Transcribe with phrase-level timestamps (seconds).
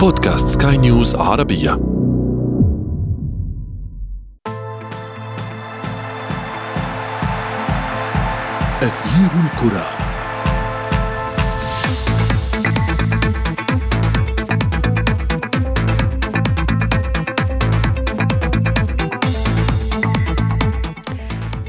[0.00, 1.72] بودكاست سكاي نيوز عربية.
[8.82, 9.86] أثير الكرة.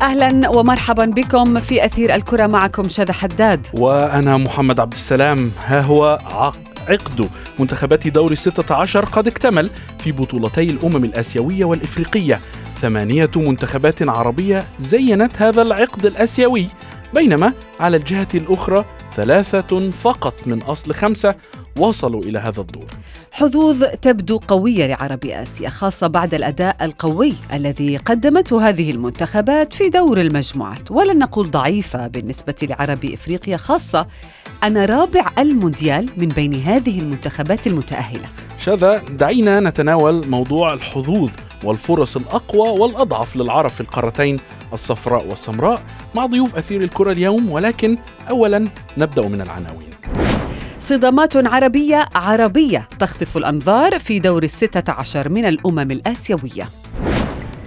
[0.01, 3.67] أهلا ومرحبا بكم في أثير الكرة معكم شذى حداد.
[3.73, 5.51] وأنا محمد عبد السلام.
[5.65, 7.29] ها هو عق- عقد.
[7.59, 12.39] منتخبات دور الستة عشر قد اكتمل في بطولتي الأمم الآسيوية والإفريقية.
[12.81, 16.67] ثمانية منتخبات عربية زينت هذا العقد الآسيوي
[17.13, 18.85] بينما على الجهة الأخرى
[19.15, 21.35] ثلاثة فقط من أصل خمسة
[21.79, 22.85] وصلوا إلى هذا الدور.
[23.31, 30.21] حظوظ تبدو قوية لعرب آسيا خاصة بعد الأداء القوي الذي قدمته هذه المنتخبات في دور
[30.21, 30.91] المجموعات.
[30.91, 34.07] ولن نقول ضعيفة بالنسبة لعرب إفريقيا خاصة
[34.63, 38.29] أن رابع المونديال من بين هذه المنتخبات المتأهلة.
[38.57, 41.29] شذا دعينا نتناول موضوع الحظوظ
[41.63, 44.37] والفرص الأقوى والأضعف للعرب في القارتين
[44.73, 45.81] الصفراء والسمراء
[46.15, 47.97] مع ضيوف أثير الكرة اليوم ولكن
[48.29, 49.88] أولا نبدأ من العناوين.
[50.79, 56.69] صدامات عربية عربية تخطف الأنظار في دور الستة عشر من الأمم الآسيوية.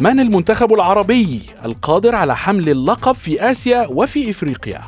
[0.00, 4.80] من المنتخب العربي القادر على حمل اللقب في آسيا وفي إفريقيا؟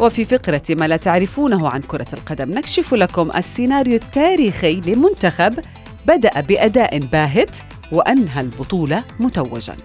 [0.00, 5.54] وفي فقرة ما لا تعرفونه عن كرة القدم نكشف لكم السيناريو التاريخي لمنتخب
[6.06, 7.56] بدأ بأداء باهت
[7.92, 9.76] وأنهى البطولة متوجاً.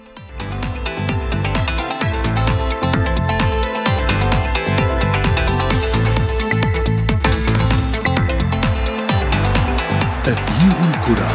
[11.09, 11.27] الكرة.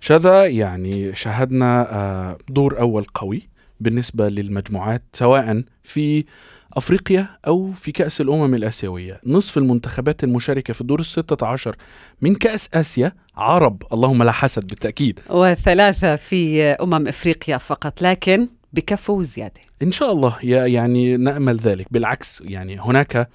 [0.00, 3.48] شذا يعني شاهدنا آه، دور أول قوي
[3.80, 6.24] بالنسبة للمجموعات سواء في
[6.72, 9.20] أفريقيا أو في كأس الأمم الآسيوية.
[9.26, 11.76] نصف المنتخبات المشاركة في الدور الستة عشر
[12.20, 13.82] من كأس آسيا عرب.
[13.92, 15.20] اللهم لا حسد بالتأكيد.
[15.30, 18.02] وثلاثة في أمم إفريقيا فقط.
[18.02, 19.60] لكن بكفو وزيادة.
[19.82, 21.86] إن شاء الله يا- يعني نأمل ذلك.
[21.90, 23.28] بالعكس يعني هناك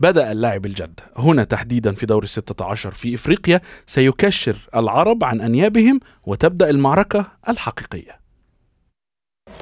[0.00, 1.00] بدأ اللعب الجد.
[1.16, 8.20] هنا تحديدا في دور الستة عشر في إفريقيا سيكشر العرب عن أنيابهم وتبدأ المعركة الحقيقية.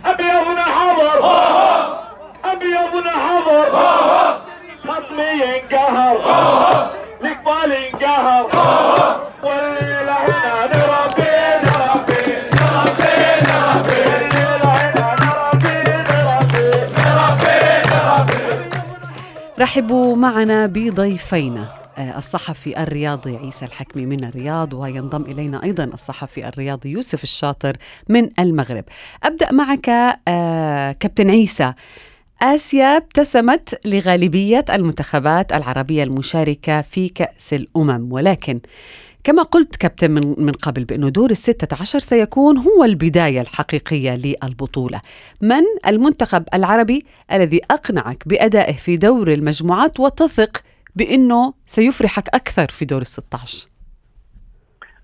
[0.05, 1.19] أبيضنا حضر
[2.45, 3.71] أبيضنا حضر
[4.79, 6.17] خصمي ينقهر.
[7.25, 8.51] القبال ينقهر.
[9.43, 11.00] والليلة هنا نربي
[19.61, 26.91] رحبوا معنا بضيفينا آه، الصحفي الرياضي عيسى الحكمي من الرياض وينضم إلينا أيضا الصحفي الرياضي
[26.91, 27.77] يوسف الشاطر
[28.09, 28.85] من المغرب.
[29.25, 29.89] أبدأ معك
[30.29, 31.73] آه، كابتن عيسى.
[32.43, 38.61] آسيا ابتسمت لغالبية المنتخبات العربية المشاركة في كأس الأمم ولكن
[39.25, 45.01] كما قلت كابتن من, من قبل بأنه دور الستة عشر سيكون هو البداية الحقيقية للبطولة.
[45.43, 50.61] من؟ المنتخب العربي الذي أقنعك بأدائه في دور المجموعات وتثق
[50.97, 53.69] بأنه سيفرحك أكثر في دور الستة عشر.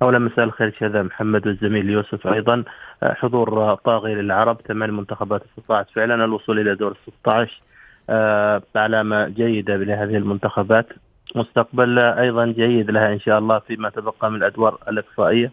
[0.02, 2.64] اولا مساء الخير شذا محمد والزميل يوسف أيضا.
[3.02, 7.62] آه، حضور آه، طاغي للعرب ثمان منتخبات استطاعت فعلا الوصول إلى دور 16
[8.10, 10.86] آه، علامة جيدة لهذه المنتخبات.
[11.34, 15.50] مستقبل أيضا جيد لها إن شاء الله فيما تبقى من الأدوار الإقصائية.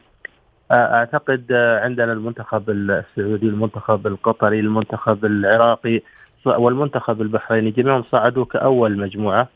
[0.72, 1.54] أعتقد
[1.84, 6.02] عندنا المنتخب السعودي المنتخب القطري المنتخب العراقي
[6.46, 9.48] والمنتخب البحريني جميعهم صعدوا كأول مجموعة.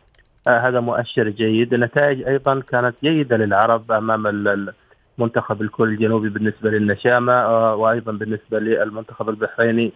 [0.47, 1.73] هذا مؤشر جيد.
[1.73, 4.73] النتائج أيضا كانت جيدة للعرب أمام ال-
[5.19, 9.91] المنتخب الكوري الجنوبي بالنسبة للنشامة وأيضا بالنسبة للمنتخب البحريني.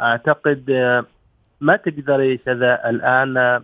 [0.00, 0.70] أعتقد
[1.60, 3.62] ما تقدري كذا الآن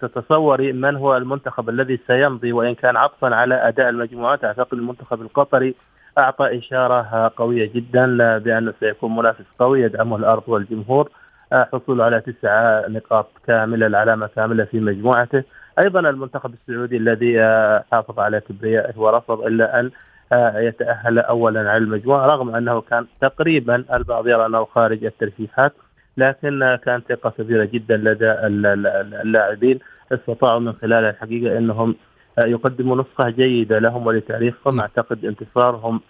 [0.00, 4.44] تتصوري من هو المنتخب الذي سيمضي وإن كان عطفا على أداء المجموعات.
[4.44, 5.74] أعتقد المنتخب القطري
[6.18, 11.10] أعطى إشارة آه، قوية جدا آه، بانه سيكون منافس قوي يدعمه الأرض والجمهور.
[11.52, 15.44] آه، حصوله على تسعة نقاط كاملة العلامة كاملة في مجموعته.
[15.78, 19.90] أيضا المنتخب السعودي الذي آه، حافظ على كبريائه ورفض إلا أن
[20.32, 25.72] آه، يتأهل أولا على المجموعة رغم أنه كان تقريبا البعض يرى أنه خارج الترشيحات.
[26.18, 29.78] لكن كانت ثقة كبيرة جدا لدى ال- ال- ال- اللاعبين
[30.12, 31.94] استطاعوا من خلال الحقيقة أنهم
[32.38, 34.80] آه، يقدموا نسخة جيدة لهم ولتاريخهم.
[34.80, 36.00] أعتقد انتصارهم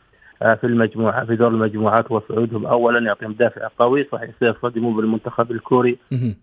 [0.43, 2.67] آه، في المجموعة في دور المجموعات وصعودهم.
[2.67, 5.99] أولا يعطيهم دافع قوي صحيح سيصطدموا بالمنتخب الكوري.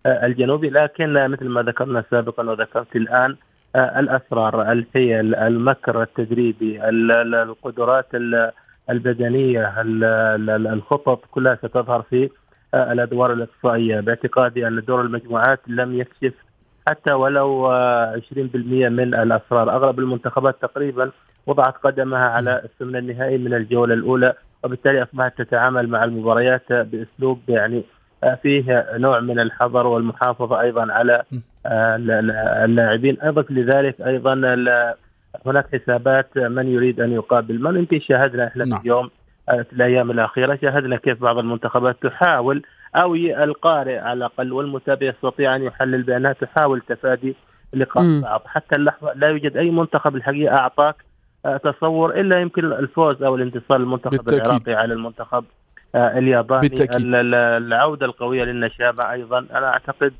[0.06, 0.70] آه، الجنوبي.
[0.70, 3.36] لكن مثل ما ذكرنا سابقا وذكرت الآن
[3.76, 8.50] الأسرار الحيل المكر التدريبي ال- ال- القدرات ال-
[8.90, 10.04] البدنية ال-
[10.50, 12.30] ال- الخطط كلها ستظهر في
[12.76, 14.00] الأدوار الإقصائية.
[14.00, 16.34] باعتقادي أن دور المجموعات لم يكشف
[16.88, 21.10] حتى ولو آه، 20% من الأسرار، أغلب المنتخبات تقريبا
[21.46, 24.34] وضعت قدمها على الثمن النهائي من الجولة الأولى
[24.64, 27.84] وبالتالي أصبحت تتعامل مع المباريات بأسلوب يعني
[28.24, 31.22] آه، فيه نوع من الحذر والمحافظة أيضا على
[31.66, 31.96] آه،
[32.64, 33.16] اللاعبين.
[33.20, 34.34] اضف لذلك أيضا
[35.46, 37.62] هناك حسابات من يريد أن يقابل.
[37.62, 38.80] من انت شاهدنا إحنا نعم.
[38.80, 42.62] اليوم آه، الأيام الأخيرة شاهدنا كيف بعض المنتخبات تحاول
[42.96, 47.34] أو القارئ على الأقل والمتابع يستطيع أن يحلل بانها تحاول تفادي
[47.74, 48.04] لقاء.
[48.22, 50.96] صعب حتى اللحظة لا يوجد أي منتخب الحقيقة أعطاك
[51.46, 54.40] آه، تصور إلا يمكن الفوز أو الانتصار للمنتخب بالتأكيد.
[54.40, 55.44] العراقي على المنتخب
[55.94, 56.94] آه، الياباني بالتأكيد.
[57.06, 60.12] ال- ال- العودة القوية للنشامه أيضا أنا أعتقد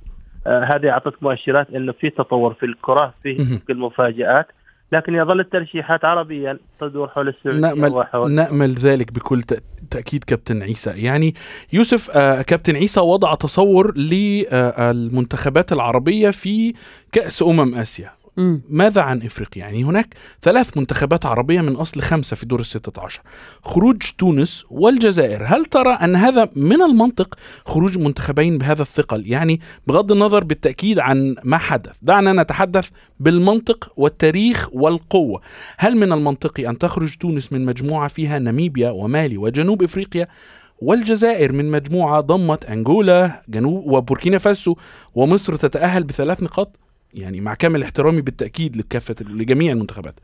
[0.46, 4.46] آه، هذه أعطت مؤشرات إنه في تطور في الكرة في مفاجات
[4.92, 9.60] لكن يظل الترشيحات عربيا تدور حول السعودية نأمل وحول نأمل ذلك بكل تأ-
[9.90, 10.90] تأكيد كابتن عيسى.
[10.90, 11.34] يعني
[11.72, 16.74] يوسف آه، كابتن عيسى وضع تصور للمنتخبات العربية في
[17.12, 18.10] كأس أمم آسيا.
[18.68, 23.20] ماذا عن إفريقيا؟ يعني هناك ثلاث منتخبات عربية من أصل خمسة في دور الستة عشر.
[23.62, 27.34] خروج تونس والجزائر، هل ترى أن هذا من المنطق
[27.66, 32.88] خروج منتخبين بهذا الثقل؟ يعني بغض النظر بالتأكيد عن ما حدث، دعنا نتحدث
[33.20, 35.40] بالمنطق والتاريخ والقوة.
[35.78, 40.26] هل من المنطقي أن تخرج تونس من مجموعة فيها ناميبيا ومالي وجنوب إفريقيا
[40.78, 44.76] والجزائر من مجموعة ضمت أنغولا جنوب وبوركينا فاسو
[45.14, 46.76] ومصر تتأهل بثلاث نقاط؟
[47.16, 50.14] يعني مع كامل احترامي بالتأكيد لكافة لجميع المنتخبات.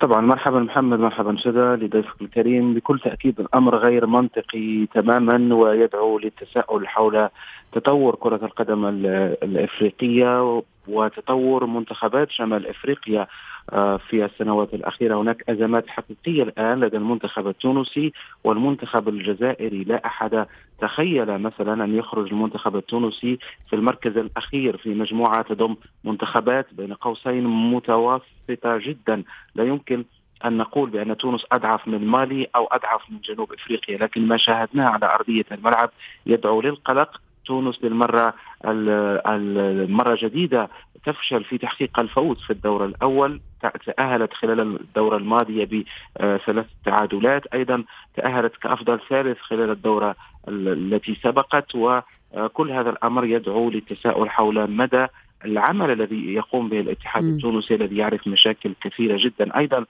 [0.00, 2.74] طبعا مرحبا محمد مرحبا شذا لضيفك الكريم.
[2.74, 7.28] بكل تأكيد الأمر غير منطقي تماما ويدعو للتساؤل حول
[7.72, 10.62] تطور كرة القدم ال- الإفريقية.
[10.88, 13.26] وتطور منتخبات شمال إفريقيا
[13.72, 15.20] آه، في السنوات الأخيرة.
[15.20, 18.12] هناك أزمات حقيقية الآن لدى المنتخب التونسي
[18.44, 19.84] والمنتخب الجزائري.
[19.84, 20.46] لا أحد
[20.80, 23.38] تخيل مثلا أن يخرج المنتخب التونسي
[23.68, 29.22] في المركز الأخير في مجموعة تضم منتخبات بين قوسين متوسطة جدا.
[29.54, 30.04] لا يمكن
[30.44, 34.86] أن نقول بأن تونس أضعف من مالي أو أضعف من جنوب إفريقيا لكن ما شاهدناه
[34.88, 35.90] على أرضية الملعب
[36.26, 38.34] يدعو للقلق تونس للمرة
[38.64, 38.88] ال-
[39.26, 40.68] ال- المرة جديدة
[41.04, 43.40] تفشل في تحقيق الفوز في الدور الأول.
[43.96, 47.46] تأهلت خلال الدورة الماضية بثلاث تعادلات.
[47.46, 47.84] أيضا
[48.14, 50.16] تأهلت كأفضل ثالث خلال الدورة
[50.48, 51.74] ال- التي سبقت.
[51.74, 55.06] وكل هذا الأمر يدعو للتساؤل حول مدى
[55.44, 57.24] العمل الذي يقوم به الاتحاد.
[57.24, 59.56] التونسي الذي يعرف مشاكل كثيرة جدا.
[59.58, 59.84] أيضا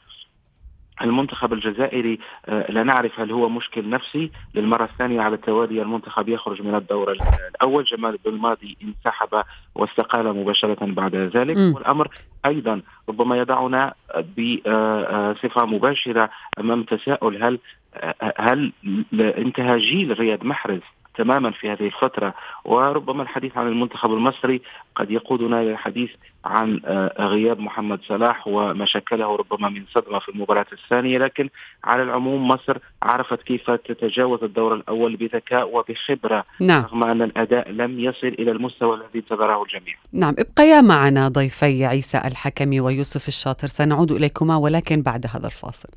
[1.02, 6.62] المنتخب الجزائري آه، لا نعرف هل هو مشكل نفسي للمرة الثانية على التوالي المنتخب يخرج
[6.62, 7.16] من الدور
[7.50, 9.42] الأول جمال بالماضي انسحب
[9.74, 11.72] واستقال مباشرة بعد ذلك مم.
[11.74, 12.08] والأمر
[12.46, 17.58] أيضا ربما يضعنا بصفة مباشرة أمام تساؤل هل
[17.94, 18.72] آه، هل
[19.14, 20.80] انتهى جيل رياض محرز
[21.16, 22.34] تماما في هذه الفترة.
[22.64, 24.62] وربما الحديث عن المنتخب المصري
[24.96, 26.10] قد يقودنا إلى الحديث
[26.44, 31.18] عن آه، غياب محمد صلاح وما شكله ربما من صدمة في المباراة الثانية.
[31.18, 31.48] لكن
[31.84, 36.82] على العموم مصر عرفت كيف تتجاوز الدور الأول بذكاء وبخبرة نعم.
[36.82, 39.94] رغم أن الأداء لم يصل إلى المستوى الذي انتظره الجميع.
[40.12, 43.66] نعم ابقيا معنا ضيفي عيسى الحكمي ويوسف الشاطر.
[43.66, 45.88] سنعود إليكما ولكن بعد هذا الفاصل.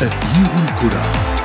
[0.00, 1.35] أثير الكرة.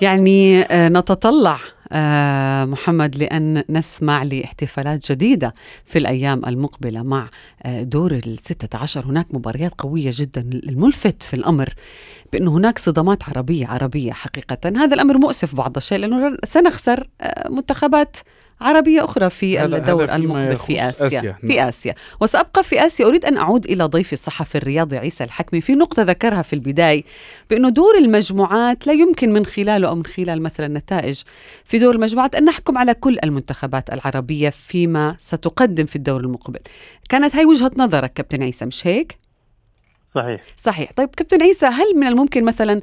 [0.00, 1.58] يعني آه، نتطلع
[1.92, 7.28] آه، محمد لأن نسمع لاحتفالات جديدة في الأيام المقبلة مع
[7.62, 9.06] آه، دور الستة عشر.
[9.06, 11.74] هناك مباريات قوية جدا الملفت في الأمر
[12.32, 14.58] بأنه هناك صدمات عربية عربية حقيقة.
[14.64, 17.08] هذا الأمر مؤسف بعض الشيء لأنه سنخسر
[17.50, 18.16] منتخبات
[18.60, 21.36] عربية أخرى في الدور المقبل في آسيا, آسيا.
[21.46, 21.94] في آسيا.
[22.20, 23.06] وسأبقى في آسيا.
[23.06, 27.02] أريد أن أعود إلى ضيفي الصحفي الرياضي عيسى الحكمي في نقطة ذكرها في البداية
[27.50, 31.22] بأنه دور المجموعات لا يمكن من خلاله أو من خلال مثلا نتائج
[31.64, 36.60] في دور المجموعات أن نحكم على كل المنتخبات العربية فيما ستقدم في الدور المقبل.
[37.08, 39.27] كانت هاي وجهة نظرك كابتن عيسى مش هيك؟
[40.14, 40.40] صحيح.
[40.56, 40.92] صحيح.
[40.92, 42.80] طيب كابتن عيسى هل من الممكن مثلا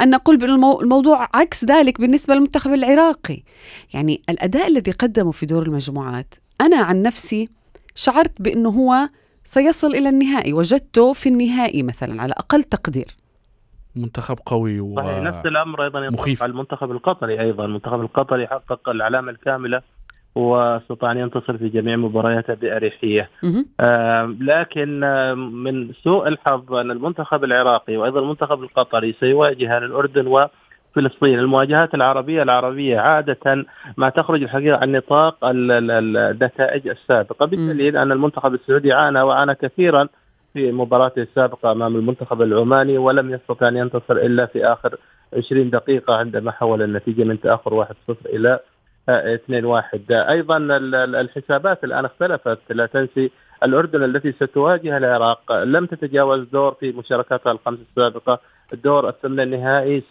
[0.00, 3.42] أن نقول بأن المو- الموضوع عكس ذلك بالنسبة للمنتخب العراقي؟
[3.94, 7.48] يعني الأداء الذي قدمه في دور المجموعات أنا عن نفسي
[7.94, 9.08] شعرت بأنه هو
[9.44, 13.16] سيصل إلى النهائي وجدته في النهائي مثلا على أقل تقدير.
[13.96, 14.96] منتخب قوي و...
[14.96, 16.42] صحيح نفس الأمر أيضا ينطبق مخيف.
[16.42, 17.64] على المنتخب القطري أيضا.
[17.64, 19.82] المنتخب القطري حقق العلامه الكامله
[20.38, 23.30] وأستطاع أن ينتصر في جميع مبارياته باريحيه.
[23.80, 25.00] آه، لكن
[25.52, 31.38] من سوء الحظ أن المنتخب العراقي وأيضا المنتخب القطري سيواجه الأردن وفلسطين.
[31.38, 33.64] المواجهات العربية العربية عادة
[33.96, 37.46] ما تخرج الحقيقة عن نطاق ال- ال- النتائج السابقة.
[37.46, 40.08] بالدليل أن المنتخب السعودي عانى وعانى كثيرا
[40.54, 44.96] في مباراته السابقه أمام المنتخب العماني ولم يستطع أن ينتصر إلا في آخر
[45.36, 48.58] 20 دقيقة عندما حول النتيجة من تأخر 1-0 إلى
[49.08, 53.30] 2 1 أيضا ال- ال- الحسابات الآن اختلفت لا تنسي
[53.62, 55.52] الأردن التي ستواجه العراق.
[55.52, 58.38] لم تتجاوز دور في مشاركاتها الخمس السابقة.
[58.72, 60.02] الدور الثمن النهائي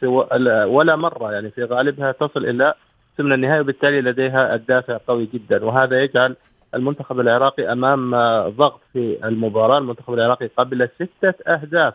[0.65, 2.73] ولا مرة يعني في غالبها تصل إلى
[3.17, 5.65] ثمن النهائي وبالتالي لديها الدافع قوي جدا.
[5.65, 6.35] وهذا يجعل
[6.75, 8.11] المنتخب العراقي أمام
[8.49, 9.77] ضغط في المباراة.
[9.77, 11.93] المنتخب العراقي قبل ستة أهداف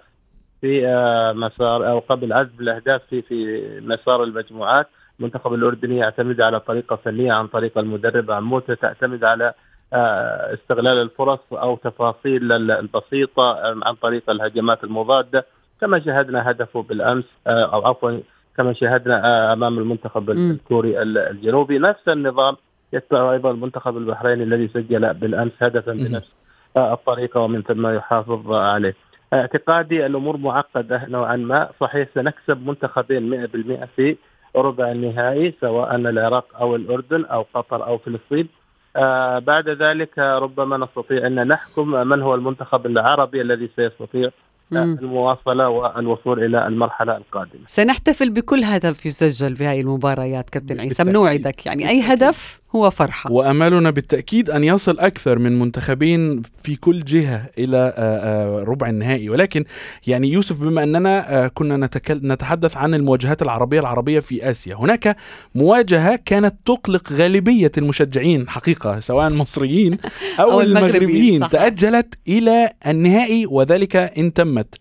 [0.61, 4.89] في آه، مسار أو قبل عزف الأهداف في في مسار المجموعات.
[5.23, 9.53] المنتخب الأردني يعتمد على طريقة فنية عن طريق المدرب عموته تعتمد على
[9.95, 15.47] آه، استغلال الفرص أو تفاصيل ال- البسيطة آه، عن طريق الهجمات المضادة
[15.81, 18.19] كما شاهدنا هدفه بالأمس آه، أو عفوا
[18.57, 20.31] كما شاهدنا أمام المنتخب.
[20.31, 22.57] الكوري ال- الجنوبي نفس النظام
[22.93, 25.93] يتبع أيضا المنتخب البحريني الذي سجل بالأمس هدفا.
[25.93, 26.29] بنفس
[26.77, 28.95] الطريقة ومن ثم يحافظ عليه.
[29.33, 34.17] اعتقادي الأمور معقدة نوعا ما صحيح سنكسب منتخبين 100% في
[34.57, 38.49] ربع النهائي سواء العراق أو الأردن أو قطر أو فلسطين
[38.97, 44.31] آه بعد ذلك ربما نستطيع أن نحكم من هو المنتخب العربي الذي سيستطيع
[44.73, 44.99] آه، مم.
[45.03, 47.63] المواصلة والوصول إلى المرحلة القادمة.
[47.67, 51.05] سنحتفل بكل هدف يسجل في هذه المباريات كابتن عيسى.
[51.05, 53.33] بنوعدك يعني أي هدف هو فرحة.
[53.33, 59.31] وأمالنا بالتأكيد أن يصل أكثر من منتخبين في كل جهة إلى آه، آه، ربع النهائي.
[59.31, 59.65] ولكن
[60.07, 65.17] يعني يوسف بما أننا آه، كنا نتحدث عن المواجهات العربية العربية في آسيا هناك
[65.55, 69.99] مواجهة كانت تقلق غالبية المشجعين حقيقة سواء مصريين
[70.41, 71.49] أو, أو المغربيين،.
[71.49, 74.75] تأجلت إلى النهائي وذلك إن تمت.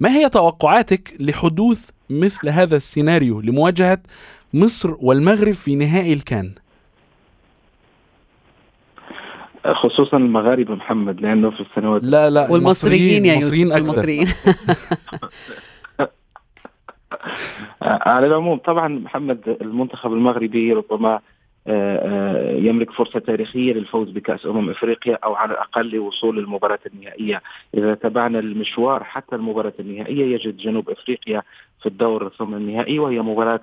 [0.00, 1.80] ما هي توقعاتك لحدوث
[2.10, 3.98] مثل هذا السيناريو لمواجهة
[4.54, 6.52] مصر والمغرب في نهائي الكان؟
[9.72, 14.26] خصوصا المغاربة محمد لأنه في السنوات لا لا والمصريين يا يوسف المصريين
[17.82, 21.20] على العموم طبعا محمد المنتخب المغربي ربما
[21.66, 27.42] آه، آه، يملك فرصة تاريخية للفوز بكأس أمم إفريقيا أو على الأقل لوصول للمباراة النهائية.
[27.74, 31.42] إذا تابعنا المشوار حتى المباراة النهائية يجد جنوب إفريقيا
[31.80, 33.60] في الدور ثم النهائي وهي مباراة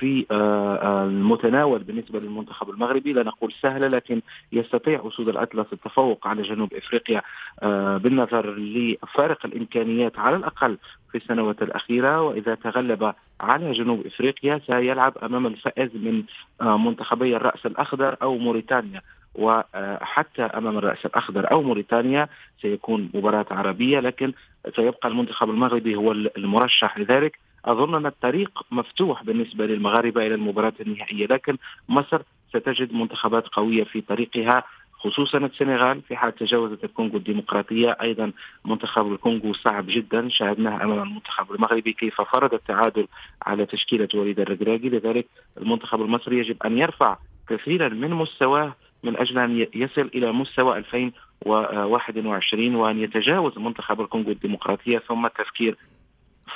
[0.00, 3.12] في آه، آه، المتناول بالنسبة للمنتخب المغربي.
[3.12, 4.20] لا نقول سهلة لكن
[4.52, 7.22] يستطيع أسود الأطلس التفوق على جنوب إفريقيا
[7.62, 10.78] آه، بالنظر لفارق الإمكانيات على الأقل
[11.12, 12.22] في السنوات الأخيرة.
[12.22, 16.22] وإذا تغلب على جنوب إفريقيا سيلعب أمام الفائز من
[16.60, 19.00] منتخبي الرأس الأخضر أو موريتانيا.
[19.34, 22.28] وحتى أمام الرأس الأخضر أو موريتانيا
[22.62, 24.32] سيكون مباراة عربية لكن
[24.76, 27.38] سيبقى المنتخب المغربي هو المرشح لذلك.
[27.64, 31.56] أظن أن الطريق مفتوح بالنسبة للمغاربة إلى المباراة النهائية لكن
[31.88, 36.02] مصر ستجد منتخبات قوية في طريقها خصوصا السنغال.
[36.02, 38.32] في حال تجاوزت الكونغو الديمقراطية أيضا
[38.64, 40.28] منتخب الكونغو صعب جدا.
[40.28, 43.06] شاهدناه أمام المنتخب المغربي كيف فرض التعادل
[43.42, 45.26] على تشكيلة وليد الركراكي لذلك
[45.58, 47.16] المنتخب المصري يجب أن يرفع
[47.48, 54.98] كثيرا من مستواه من أجل أن يصل إلى مستوى 2021 وأن يتجاوز منتخب الكونغو الديمقراطية.
[54.98, 55.76] ثم التفكير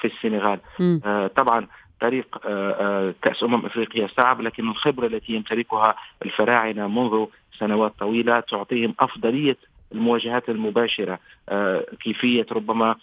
[0.01, 0.61] في السنغال.
[1.05, 1.67] آه، طبعا
[2.01, 7.27] طريق آه، آه، كأس أمم أفريقيا صعب لكن الخبرة التي يمتلكها الفراعنة منذ
[7.59, 9.57] سنوات طويلة تعطيهم أفضلية
[9.93, 12.97] المواجهات المباشرة آه، كيفية ربما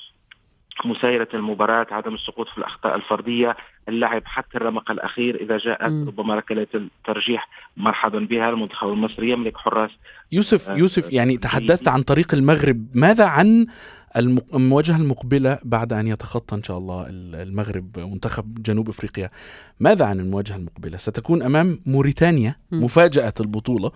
[0.85, 3.55] مسايرة المباراة عدم السقوط في الأخطاء الفردية
[3.89, 6.07] اللعب حتى الرمق الأخير إذا جاءت مم.
[6.07, 9.29] ربما ركلات الترجيح مرحبا بها المنتخب المصري.
[9.31, 9.89] يملك حراس
[10.31, 12.85] يوسف آه، يوسف يعني تحدثت عن طريق المغرب.
[12.93, 13.65] ماذا عن
[14.17, 19.29] الم- المواجهة المقبلة بعد أن يتخطى إن شاء الله ال- المغرب منتخب جنوب أفريقيا؟
[19.79, 22.55] ماذا عن المواجهة المقبلة؟ ستكون أمام موريتانيا.
[22.71, 23.91] مفاجأة البطولة.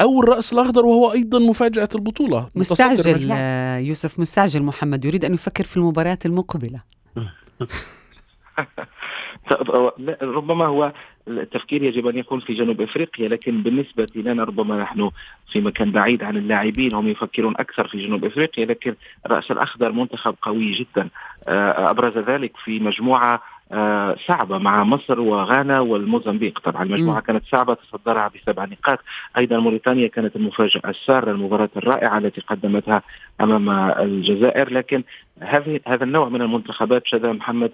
[0.00, 2.50] أو الرأس الأخضر وهو أيضا مفاجأة البطولة.
[2.54, 3.28] متصدر مستعجل.
[3.32, 5.04] آه، يوسف مستعجل محمد.
[5.04, 6.80] يريد أن يفكر في المباريات المقبلة.
[9.98, 10.92] لا، ربما هو
[11.28, 15.10] التفكير يجب أن يكون في جنوب إفريقيا لكن بالنسبة لنا ربما نحن
[15.52, 18.94] في مكان بعيد عن اللاعبين هم يفكرون أكثر في جنوب إفريقيا لكن
[19.26, 21.08] الراس الأخضر منتخب قوي جدا.
[21.48, 26.58] آه، أبرز ذلك في مجموعة آه، صعبة مع مصر وغانا والموزمبيق.
[26.58, 28.98] طبعا المجموعة كانت صعبة تصدرها بسبع نقاط.
[29.36, 33.02] أيضا موريتانيا كانت المفاجأة السارة المباراة الرائعة التي قدمتها
[33.40, 34.72] أمام الجزائر.
[34.72, 35.02] لكن
[35.40, 37.72] هذه هذا النوع من المنتخبات شذا محمد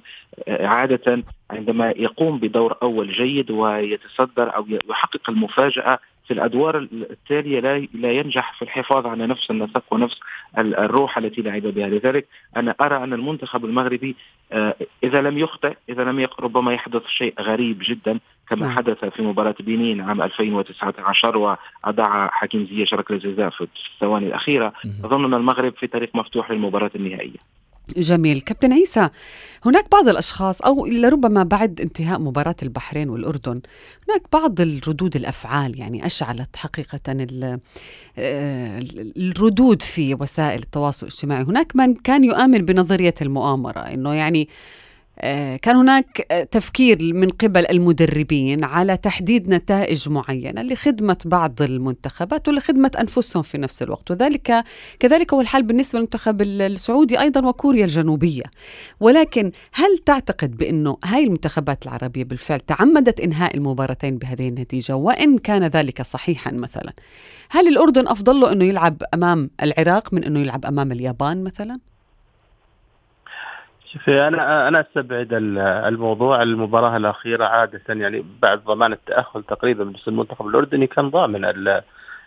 [0.48, 7.78] آه، عادة عندما يقوم بدور أول جيد ويتصدر أو يحقق المفاجأة في الأدوار التالية لا
[7.94, 10.20] لا ينجح في الحفاظ على نفس النسق ونفس
[10.58, 11.88] الروح التي لعب بها.
[11.88, 12.26] لذلك
[12.56, 14.16] أنا أرى أن المنتخب المغربي
[14.52, 18.76] آه، إذا لم يخطئ إذا لم ربما يحدث شيء غريب جدا كما نعم.
[18.76, 24.72] حدث في مباراة بنين عام 2019 وأضاع حكيم زياش ركلة جزاء في الثواني الأخيرة.
[25.04, 27.38] أظن أن المغرب في طريق مفتوح للمباراة النهائية.
[27.96, 28.40] جميل.
[28.40, 29.08] كابتن عيسى
[29.64, 33.60] هناك بعض الأشخاص أو لربما بعد انتهاء مباراة البحرين والأردن
[34.08, 37.00] هناك بعض الردود الأفعال يعني أشعلت حقيقة
[38.18, 38.84] آه،
[39.16, 41.42] الردود في وسائل التواصل الاجتماعي.
[41.42, 44.48] هناك من كان يؤمن بنظرية المؤامرة أنه يعني
[45.62, 52.90] كان هناك آه، تفكير من قبل المدربين على تحديد نتائج معينة لخدمة بعض المنتخبات ولخدمة
[53.00, 54.10] أنفسهم في نفس الوقت.
[54.10, 54.64] وذلك
[55.00, 58.42] كذلك هو الحال بالنسبة للمنتخب السعودي أيضا وكوريا الجنوبية.
[59.00, 65.64] ولكن هل تعتقد بأنه هاي المنتخبات العربية بالفعل تعمدت إنهاء المباراتين بهذه النتيجة؟ وإن كان
[65.64, 66.92] ذلك صحيحا مثلا
[67.50, 71.93] هل الأردن أفضل له أنه يلعب أمام العراق من أنه يلعب أمام اليابان مثلا؟
[73.94, 80.46] شوفي أنا أنا أستبعد الموضوع المباراة الأخيرة عادة يعني بعد ضمان التأهل تقريبا بالنسبة للمنتخب
[80.46, 81.44] الأردني كان ضامن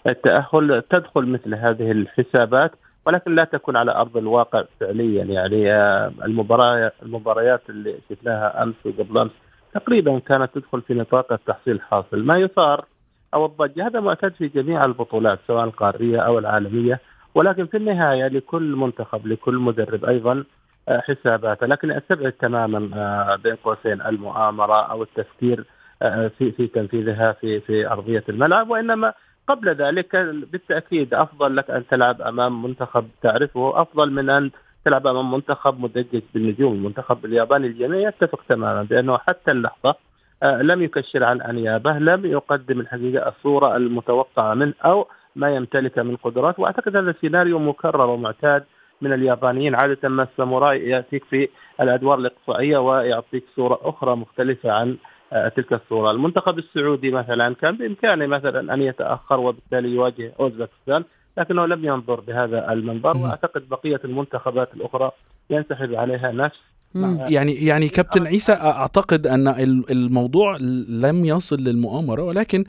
[0.08, 2.72] التأهل تدخل مثل هذه الحسابات
[3.06, 5.24] ولكن لا تكون على أرض الواقع فعليا.
[5.24, 9.32] يعني آه، المباراة المباريات اللي شفناها أمس وقبل أمس
[9.74, 12.86] تقريبا كانت تدخل في نطاق التحصيل الحاصل ما يثار
[13.34, 17.00] أو الضجة هذا معتاد في جميع البطولات سواء القارية أو العالمية.
[17.36, 20.44] ولكن في النهاية لكل منتخب لكل مدرب أيضا
[20.90, 21.68] حساباته.
[21.68, 25.64] لكن أستبعد تماما آه، بين قوسين المؤامرة أو التفكير
[26.02, 28.70] آه، في في تنفيذها في في أرضية الملعب.
[28.70, 29.14] وإنما
[29.48, 30.16] قبل ذلك
[30.52, 33.82] بالتأكيد أفضل لك أن تلعب أمام منتخب تعرفه.
[33.82, 34.52] أفضل من أن
[34.86, 38.08] تلعب أمام منتخب مدجج بالنجوم، المنتخب الياباني الجميع.
[38.08, 39.96] يتفق تماما بأنه حتى اللحظة
[40.44, 46.16] آه، لم يكشر عن أنيابه، لم يقدم الحقيقة الصورة المتوقعة منه أو ما يمتلك من
[46.16, 46.60] قدرات.
[46.60, 48.64] وأعتقد هذا السيناريو مكرر ومعتاد
[49.02, 49.76] من اليابانيين.
[49.76, 51.50] عادة ما الساموراي يأتيك في
[51.82, 54.98] الأدوار الإقصائية ويعطيك صورة أخرى مختلفة عن
[55.34, 56.12] آه، تلك الصورة.
[56.12, 61.04] المنتخب السعودي مثلا كان بإمكانه مثلا أن يتأخر وبالتالي يواجه أوزبكستان
[61.38, 65.12] لكنه لم ينظر بهذا المنظر وأعتقد بقية المنتخبات الأخرى
[65.50, 66.60] ينسحب عليها نفس.
[67.28, 69.48] يعني يعني كابتن عيسى أعتقد أن
[69.90, 70.58] الموضوع
[70.90, 72.66] لم يصل للمؤامرة ولكن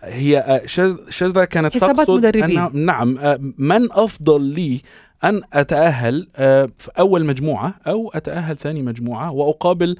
[0.00, 0.66] هي آه،
[1.10, 2.58] شاذة كانت تقصد مدربين.
[2.58, 4.80] أن نعم آه، من أفضل لي
[5.24, 9.96] أن أتأهل آه، في أول مجموعة أو أتأهل ثاني مجموعة وأقابل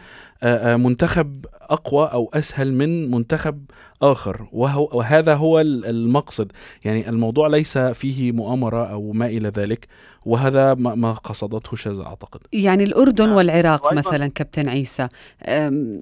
[0.65, 3.65] منتخب أقوى أو أسهل من منتخب
[4.03, 4.49] آخر.
[4.53, 6.53] وهو وهذا هو المقصد.
[6.85, 9.87] يعني الموضوع ليس فيه مؤامرة أو ما إلى ذلك
[10.27, 12.41] وهذا ما قصدته شاذة أعتقد.
[12.53, 15.09] يعني الأردن والعراق مثلا كابتن عيسى.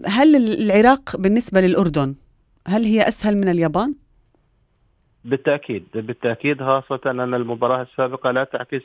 [0.06, 2.14] هل العراق بالنسبة للأردن
[2.68, 3.94] هل هي أسهل من اليابان؟
[5.24, 8.82] بالتأكيد بالتأكيد خاصة أن المباراة السابقة لا تعكس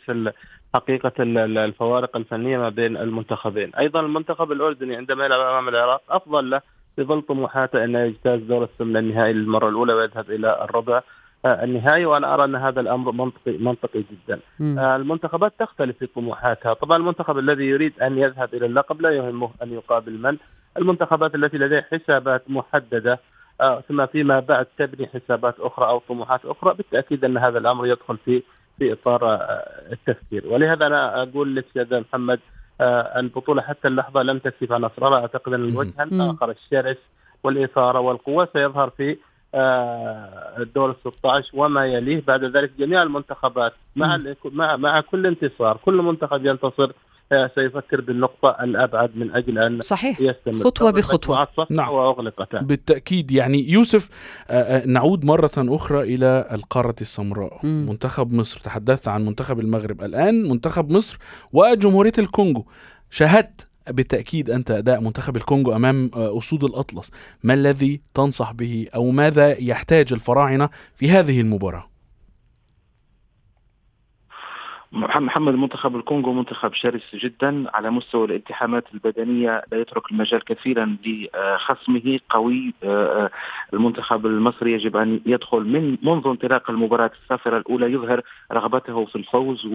[0.74, 6.62] حقيقة الفوارق الفنية ما بين المنتخبين، أيضا المنتخب الأردني عندما يلعب أمام العراق أفضل له
[6.98, 11.02] بظل طموحاته أنه يجتاز دور الثمن النهائي للمرة الأولى ويذهب إلى الربع
[11.46, 14.40] آه، النهائي وأنا أرى أن هذا الأمر منطقي منطقي جدا.
[14.60, 14.80] م.
[14.80, 19.52] آه، المنتخبات تختلف في طموحاتها، طبعا المنتخب الذي يريد أن يذهب إلى اللقب لا يهمه
[19.64, 20.38] أن يقابل من،
[20.78, 23.20] المنتخبات التي لديها حسابات محددة
[23.90, 28.44] ثم فيما بعد تبني حسابات أخرى أو طموحات أخرى بالتأكيد أن هذا الأمر يدخل في
[28.80, 30.48] في إطار آه، التفكير.
[30.48, 32.40] ولهذا أنا أقول لك يا محمد
[32.82, 36.98] آه، البطوله حتى اللحظة لم تكفي نصر الله أعتقد أن الوجه الآخر الشرس
[37.44, 39.18] والإثارة والقوة سيظهر في
[40.60, 42.24] الدور ال 16 وما يليه.
[42.28, 46.92] بعد ذلك جميع المنتخبات مع مع مع كل انتصار كل منتخب ينتصر
[47.56, 50.22] سيفكر بالنقطة الأبعد من أجل أن صحيح.
[50.22, 50.64] يستمر.
[50.64, 51.48] خطوة بخطوة.
[51.70, 51.90] نعم.
[51.94, 53.32] وأغلقتان بالتأكيد.
[53.32, 54.10] يعني يوسف
[54.50, 57.86] آه، آه، نعود مرة أخرى إلى القارة السمراء مم.
[57.90, 58.60] منتخب مصر.
[58.60, 60.50] تحدثت عن منتخب المغرب الآن.
[60.50, 61.18] منتخب مصر
[61.54, 62.66] وجمهورية الكونغو.
[63.10, 67.12] شاهدت بالتأكيد أنت أداء منتخب الكونغو أمام آه، أسود الأطلس.
[67.44, 71.91] ما الذي تنصح به أو ماذا يحتاج الفراعنة في هذه المباراة؟
[74.92, 82.20] محمد منتخب الكونغو منتخب شرس جدا على مستوى الالتحامات البدنية لا يترك المجال كثيرا لخصمه
[82.30, 82.74] قوي.
[82.84, 83.30] آه،
[83.74, 89.66] المنتخب المصري يجب أن يدخل من منذ انطلاق المباراة الصافره الأولى يظهر رغبته في الفوز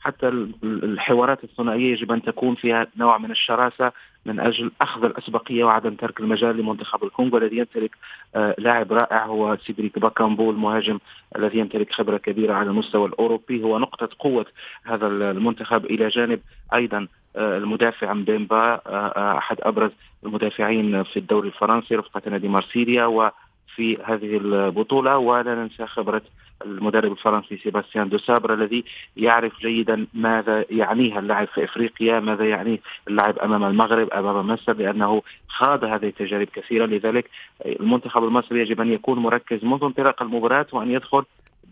[0.00, 0.28] وحتى
[0.62, 3.92] الحوارات الثنائية يجب أن تكون فيها نوع من الشراسة
[4.26, 7.90] من أجل أخذ الأسبقية وعدم ترك المجال لمنتخب الكونغو الذي يمتلك
[8.36, 10.98] آه، لاعب رائع هو سيدريك باكامبو المهاجم
[11.36, 14.46] الذي يمتلك خبرة كبيرة على المستوى الأوروبي هو نقطة قوة
[14.84, 16.40] هذا المنتخب إلى جانب
[16.74, 17.06] أيضا
[17.36, 19.90] آه، المدافع مبيمبا آه، أحد أبرز
[20.24, 25.18] المدافعين في الدوري الفرنسي رفقة نادي مارسيليا وفي هذه البطولة.
[25.18, 26.22] ولا ننسى خبرة
[26.64, 28.84] المدرب الفرنسي سيباستيان دو سابر الذي
[29.16, 35.22] يعرف جيدا ماذا يعنيها اللاعب في إفريقيا، ماذا يعنيه اللاعب أمام المغرب أمام مصر لأنه
[35.48, 37.30] خاض هذه التجارب كثيرا لذلك
[37.66, 41.24] المنتخب المصري يجب أن يكون مركز منذ انطلاق المباراة وأن يدخل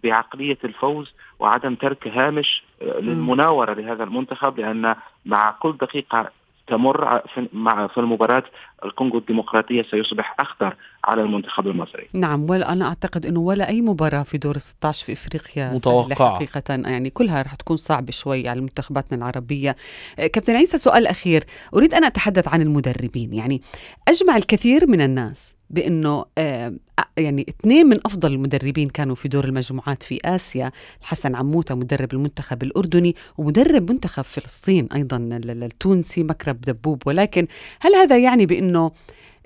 [0.05, 4.95] بعقلية الفوز وعدم ترك هامش للمناورة لهذا المنتخب لأن
[5.27, 6.31] مع كل دقيقة
[6.69, 8.45] تمر في مع في المباراة.
[8.85, 12.07] الكونغو الديمقراطية سيصبح أخطر على المنتخب المصري.
[12.15, 16.35] نعم ولا أنا أعتقد أنه ولا أي مباراة في دور 16 في إفريقيا متوقعة.
[16.35, 19.77] حقيقة يعني كلها رح تكون صعبة شوي على منتخباتنا العربية.
[20.19, 21.45] آه، كابتن عيسى سؤال أخير.
[21.75, 23.33] أريد أن أتحدث عن المدربين.
[23.33, 23.61] يعني
[24.09, 26.73] أجمع الكثير من الناس بأنه آه،
[27.19, 30.71] يعني اثنين من أفضل المدربين كانوا في دور المجموعات في آسيا
[31.03, 37.03] حسن عموتة مدرب المنتخب الأردني ومدرب منتخب فلسطين أيضا التونسي مكرب دبوب.
[37.07, 37.47] ولكن
[37.81, 38.91] هل هذا يعني بأنه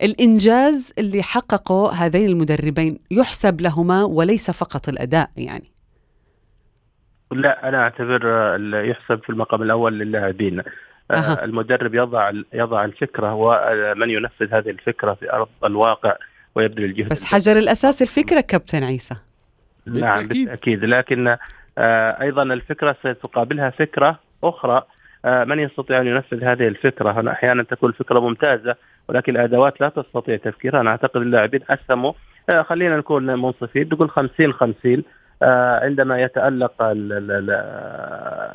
[0.02, 5.64] الإنجاز اللي حققه هذين المدربين يحسب لهما وليس فقط الأداء يعني؟
[7.33, 8.26] لا أنا أعتبر
[8.85, 10.62] يحسب في المقام الأول للاعبين.
[11.10, 11.44] أه.
[11.44, 16.16] المدرب يضع يضع الفكرة ومن ينفذ هذه الفكرة في أرض الواقع
[16.54, 19.16] ويبذل الجهد بس حجر الأساس الفكرة كابتن عيسى.
[19.86, 20.84] نعم بالتأكيد.
[20.84, 21.36] لكن
[21.78, 24.82] آه أيضا الفكرة ستقابلها فكرة أخرى
[25.24, 28.76] آه من يستطيع أن ينفذ هذه الفكرة؟ هنا أحيانا تكون الفكرة ممتازة
[29.08, 30.80] ولكن الأدوات لا تستطيع تفكيرها.
[30.80, 32.12] أنا أعتقد اللاعبين قسموا
[32.48, 33.88] آه خلينا نكون منصفين.
[33.92, 35.02] نقول 50 50
[35.42, 36.72] آه عندما يتألق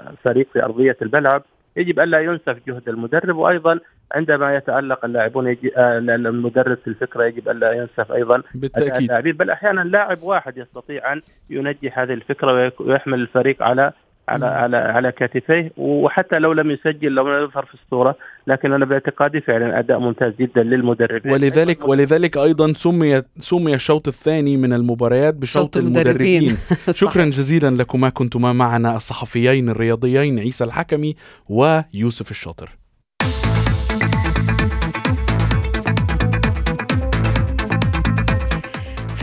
[0.07, 1.43] الفريق في أرضية الملعب
[1.77, 3.79] يجب ألا ينسف جهد المدرب وأيضا
[4.11, 8.95] عندما يتألق اللاعبون يجي آه المدرب في الفكرة يجب ألا ينسف أيضا بالتأكيد.
[8.97, 9.33] اللاعبين.
[9.33, 13.91] بل أحيانا لاعب واحد يستطيع أن ينجح هذه الفكرة ويحمل الفريق على
[14.29, 18.15] على على على كتفيه وحتى لو لم يسجل لو لم يظهر في الصورة
[18.47, 24.57] لكن أنا باعتقادي فعلا أداء ممتاز جدا للمدربين ولذلك ولذلك أيضا سمي سمي الشوط الثاني
[24.57, 26.57] من المباريات بشوط المدربين, المدربين.
[27.01, 31.15] شكرا جزيلا لكما كنتما معنا الصحفيين الرياضيين عيسى الحكمي
[31.49, 32.84] ويوسف الشاطر.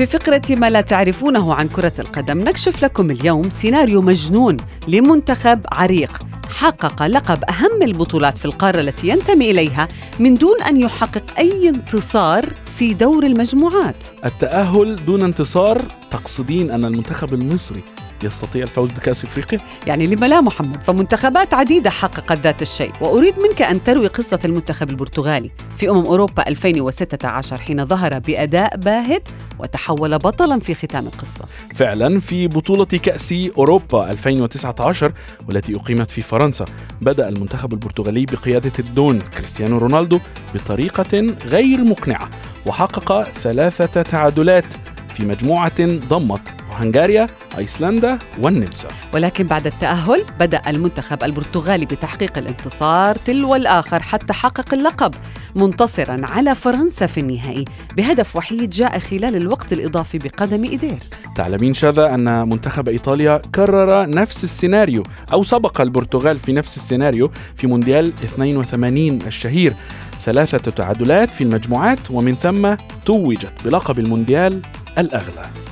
[0.03, 4.57] في فقرة ما لا تعرفونه عن كرة القدم نكشف لكم اليوم سيناريو مجنون
[4.89, 6.19] لمنتخب عريق.
[6.59, 9.89] حقق لقب أهم البطولات في القارة التي ينتمي إليها
[10.19, 14.05] من دون أن يحقق أي انتصار في دور المجموعات.
[14.25, 17.83] التأهل دون انتصار تقصدين أن المنتخب المصري
[18.25, 23.63] يستطيع الفوز بكأس إفريقيا؟ يعني لما لا محمد فمنتخبات عديدة حققت ذات الشيء وأريد منك
[23.63, 30.61] أن تروي قصة المنتخب البرتغالي في أمم أوروبا 2016 حين ظهر بأداء باهت وتحول بطلا
[30.61, 35.13] في ختام القصة فعلا في بطولة كأس أوروبا 2019
[35.49, 36.65] والتي أقيمت في فرنسا
[37.01, 40.21] بدأ المنتخب البرتغالي بقيادة الدون كريستيانو رونالدو
[40.55, 42.31] بطريقة غير مقنعة
[42.67, 44.75] وحقق ثلاثة تعادلات
[45.15, 47.27] في مجموعة ضمت هنغاريا
[47.59, 55.15] أيسلندا والنمسا ولكن بعد التأهل بدأ المنتخب البرتغالي بتحقيق الانتصار تلو الآخر حتى حقق اللقب
[55.57, 57.65] منتصرا على فرنسا في النهائي
[57.97, 60.99] بهدف وحيد جاء خلال الوقت الإضافي بقدم إيدير.
[61.37, 67.67] تعلمين شذا أن منتخب إيطاليا كرر نفس السيناريو أو سبق البرتغال في نفس السيناريو في
[67.67, 69.77] مونديال 82 الشهير.
[70.21, 72.75] ثلاثة تعادلات في المجموعات ومن ثم
[73.07, 74.63] توجت بلقب المونديال
[74.99, 75.72] الأغلى.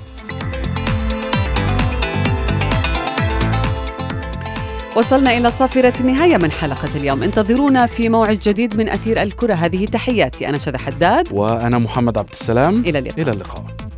[4.96, 7.22] وصلنا إلى صافرة النهاية من حلقة اليوم.
[7.22, 9.54] انتظرونا في موعد جديد من أثير الكرة.
[9.54, 10.48] هذه تحياتي.
[10.48, 11.28] أنا شذى حداد.
[11.32, 12.80] وأنا محمد عبد السلام.
[12.80, 13.20] إلى اللقاء.
[13.20, 13.89] إلى اللقاء.